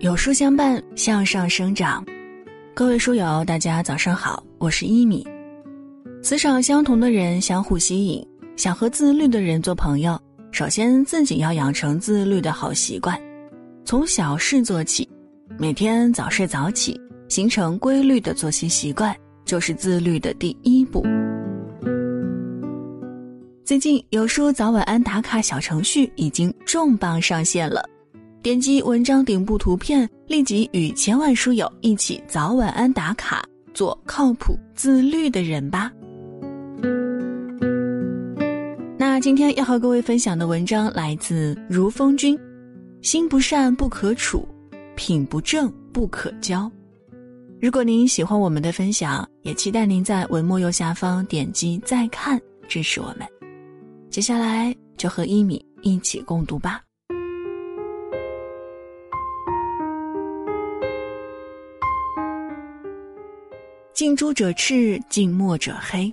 [0.00, 2.02] 有书相伴，向上生长。
[2.72, 5.22] 各位书友，大家早上好，我是一米。
[6.22, 8.26] 磁场相同的人相互吸引，
[8.56, 10.18] 想和自律的人做朋友，
[10.52, 13.20] 首先自己要养成自律的好习惯，
[13.84, 15.06] 从小事做起，
[15.58, 16.98] 每天早睡早起，
[17.28, 19.14] 形成规律的作息习惯，
[19.44, 21.06] 就是自律的第一步。
[23.66, 27.86] 最近有书早晚安打卡小程序已经重磅上线了。
[28.42, 35.92] 点击文章顶部图片，立即与千万书友一起早晚安打卡，做靠谱自律的人吧。
[38.96, 42.38] 那今天要和各位分享的文章来自如风君，
[43.02, 44.48] 心不善不可处，
[44.96, 46.70] 品不正不可交。
[47.60, 53.28] 如果您喜欢我们的分享，也期待您在文末右下方点击再看支持我们。
[54.08, 56.80] 接下来就和一米一起共读吧。
[63.92, 66.12] 近朱者赤，近墨者黑。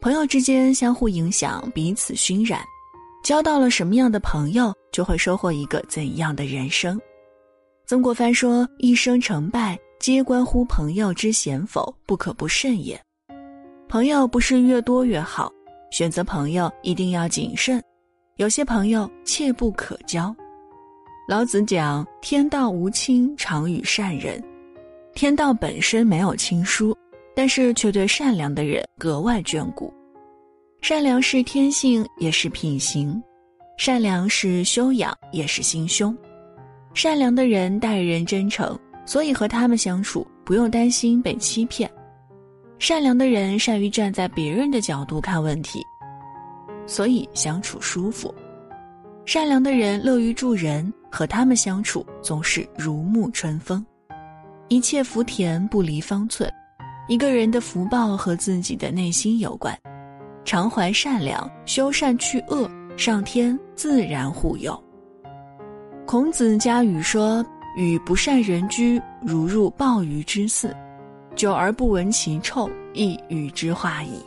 [0.00, 2.60] 朋友之间相互影响，彼此熏染，
[3.24, 7.00] 交到了什么样的朋友，就会收获一个怎样的人生。
[7.86, 13.00] 曾国藩说：“一生成败，皆关乎朋友之贤否，不可不慎也。”
[13.88, 15.50] 朋友不是越多越好，
[15.90, 17.82] 选择朋友一定要谨慎，
[18.36, 20.34] 有些朋友切不可交。
[21.26, 24.42] 老子讲：“天道无亲，常与善人。”
[25.18, 26.96] 天道本身没有亲疏，
[27.34, 29.92] 但是却对善良的人格外眷顾。
[30.80, 33.20] 善良是天性，也是品行；
[33.76, 36.16] 善良是修养，也是心胸。
[36.94, 41.90] 善良的人待人真诚，所以和他们相处不用担心被欺骗。
[42.78, 45.82] 善良的人善于站在别人的角度看问题，
[46.86, 48.32] 所以相处舒服。
[49.26, 53.84] 善良的人乐于助人，和他们相处总是如沐春风。
[54.70, 56.52] 一切福田不离方寸，
[57.08, 59.74] 一个人的福报和自己的内心有关。
[60.44, 64.78] 常怀善良，修善去恶，上天自然护佑。
[66.06, 67.42] 孔子家语说
[67.78, 70.76] ：“与不善人居，如入鲍鱼之肆，
[71.34, 74.22] 久而不闻其臭，亦与之化矣。”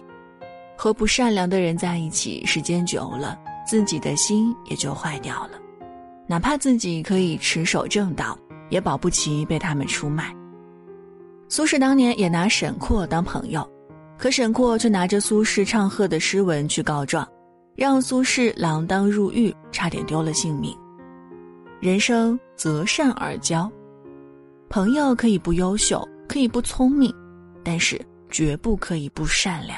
[0.75, 5.51] 和不善良的人在一起，时间久了，自己的心也就坏掉了。
[6.25, 8.35] 哪怕自己可以持守正道。
[8.71, 10.35] 也保不齐被他们出卖。
[11.47, 13.69] 苏轼当年也拿沈括当朋友，
[14.17, 17.27] 可沈括却拿着苏轼唱和的诗文去告状，
[17.75, 20.75] 让苏轼锒铛入狱，差点丢了性命。
[21.79, 23.69] 人生择善而交，
[24.69, 27.13] 朋友可以不优秀，可以不聪明，
[27.63, 27.99] 但是
[28.29, 29.77] 绝不可以不善良。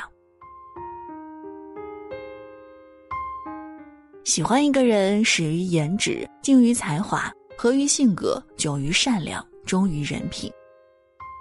[4.23, 7.31] 喜欢一个人，始于颜值，敬于才华。
[7.63, 10.51] 合于性格，久于善良，忠于人品。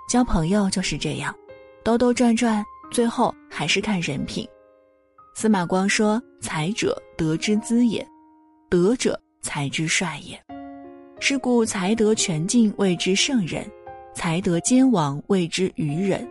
[0.09, 1.35] 交朋友就是这样，
[1.83, 4.49] 兜兜转转，最后还是看人品。
[5.35, 8.07] 司马光说：“才者，德之资也；
[8.71, 10.41] 德者，才之帅也。
[11.19, 13.65] 是故才德全尽，谓之圣人；
[14.15, 16.25] 才德兼亡，谓之愚人；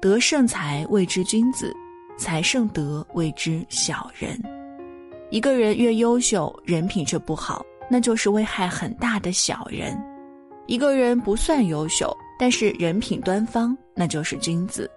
[0.00, 1.70] 德胜才，谓之君子；
[2.18, 4.36] 才胜德，谓之小人。”
[5.30, 7.64] 一个人越优秀，人品却不好。
[7.88, 9.96] 那就是危害很大的小人。
[10.66, 14.90] 一个人不算优秀，但是人品端方，那就是君子。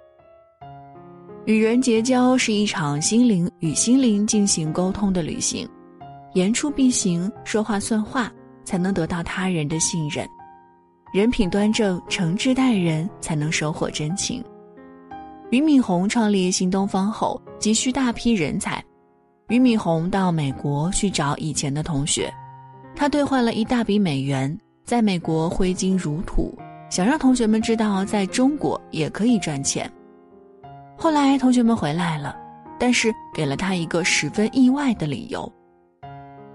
[1.45, 5.67] 与人结交是一场心灵与心灵进行沟通的旅行，
[6.33, 8.31] 言出必行，说话算话，
[8.63, 10.27] 才能得到他人的信任。
[11.13, 14.43] 人品端正，诚挚待人，才能收获真情。
[15.49, 18.83] 俞敏洪创立新东方后，急需大批人才，
[19.47, 22.31] 俞敏洪到美国去找以前的同学。
[22.95, 26.55] 他兑换了一大笔美元，在美国挥金如土，
[26.89, 29.91] 想让同学们知道，在中国也可以赚钱。
[30.97, 32.35] 后来同学们回来了，
[32.79, 35.51] 但是给了他一个十分意外的理由：“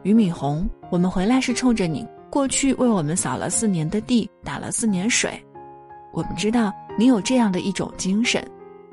[0.04, 5.42] 俞敏洪，我们回来是冲着你过去为我们扫了四年的地，打了四年水。
[6.12, 8.40] 我们知道你有这样的一种精神，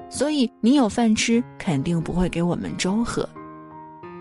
[0.10, 3.30] 所以你有饭吃，肯定不会给我们粥喝。”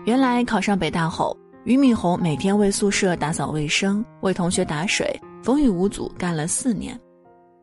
[0.05, 1.35] 原来考上北大后。
[1.65, 6.99] 俞敏洪每天为宿舍打扫卫生，为同学打水，风雨无阻干了四年，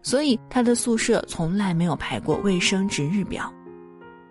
[0.03, 3.53] 所以他的宿舍从来没有排过卫生值日表。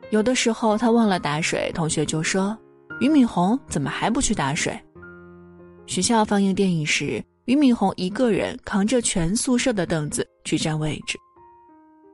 [0.09, 2.57] 有的时候他忘了打水，同学就说
[2.99, 4.75] ：“俞敏洪怎么还不去打水？”
[5.85, 11.15] 学校放映电影时，俞敏洪一个人扛着全宿舍的凳子去占位置。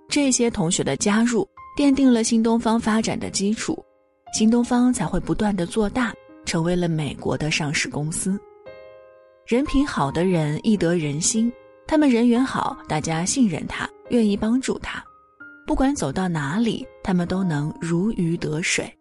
[0.10, 1.48] 这些同学的加入，
[1.78, 3.82] 奠定了新东方发展的基础，
[4.34, 6.14] 新东方才会不断的做大。
[6.46, 8.40] 成为了美国的上市公司。
[9.46, 11.52] 人品好的人易得人心，
[11.86, 15.04] 他们人缘好，大家信任他，愿意帮助他。
[15.68, 18.92] 不管走到哪里，他们都能如鱼得水。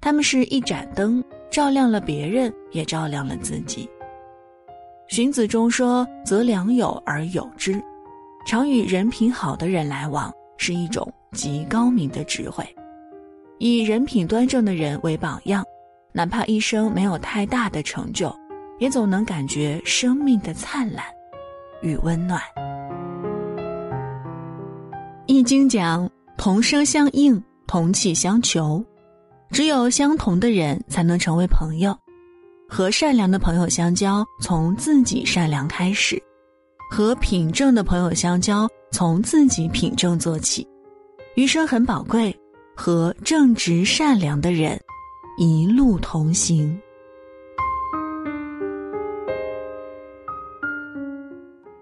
[0.00, 3.88] 他们是一盏灯，照亮了别人，也照亮了自己。
[5.08, 7.80] 荀子中说：“择良友而友之。”
[8.44, 12.64] 常与人品好的人来往，是一种极高明的智慧。
[13.58, 15.64] 以人品端正的人为榜样，
[16.12, 18.34] 哪怕一生没有太大的成就，
[18.78, 21.04] 也总能感觉生命的灿烂
[21.80, 22.40] 与温暖。
[25.26, 28.84] 易经讲：同声相应，同气相求。
[29.50, 31.96] 只有相同的人才能成为朋友。
[32.68, 36.16] 和善良的朋友相交，从自己善良开始；
[36.90, 40.66] 和品正的朋友相交，从自己品正做起。
[41.34, 42.34] 余生很宝贵。
[42.74, 44.80] 和正直善良的人
[45.44, 46.80] 一路同行。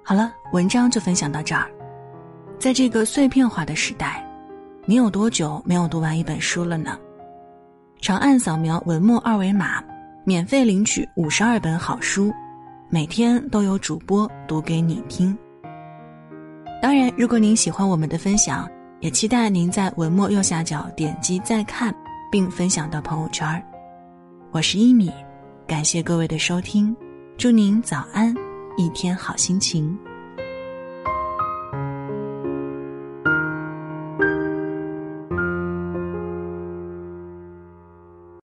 [0.03, 1.71] 好了，文章就分享到这儿。
[2.59, 4.27] 在这个碎片化的时代，
[4.87, 6.99] 你有多久没有读完一本书了呢？
[8.01, 9.85] 长按扫描文末二维码，
[10.25, 12.33] 免费领取五十二本好书，
[12.89, 15.37] 每天都有主播读给你听。
[16.81, 18.67] 当然，如果您喜欢我们的分享。
[19.01, 21.91] 也期待您在文末右下角点击再看，
[22.31, 23.63] 并分享到朋友圈
[24.53, 25.11] 我是一米，
[25.67, 26.97] 感谢各位的收听，
[27.37, 28.35] 祝您早安，
[28.77, 29.99] 一天好心情。